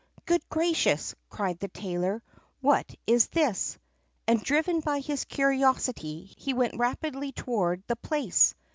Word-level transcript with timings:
"Good 0.25 0.41
gracious!" 0.49 1.13
cried 1.29 1.59
the 1.59 1.67
tailor, 1.67 2.23
"what 2.59 2.95
is 3.05 3.27
this?" 3.27 3.77
and 4.27 4.41
driven 4.41 4.79
by 4.79 4.99
his 4.99 5.25
curiosity, 5.25 6.33
he 6.39 6.55
went 6.55 6.79
rapidly 6.79 7.31
toward 7.33 7.83
the 7.85 7.95
place. 7.97 8.55